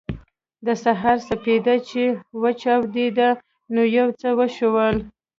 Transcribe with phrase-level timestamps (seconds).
[0.65, 2.03] د سهار سپېدې چې
[2.41, 3.29] وچاودېدې
[3.73, 4.95] نو یو څه وشول